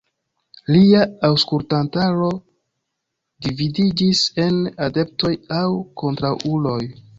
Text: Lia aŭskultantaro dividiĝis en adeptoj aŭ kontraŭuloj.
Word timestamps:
Lia 0.75 1.01
aŭskultantaro 1.27 2.29
dividiĝis 3.49 4.25
en 4.47 4.59
adeptoj 4.89 5.35
aŭ 5.61 5.71
kontraŭuloj. 6.05 6.83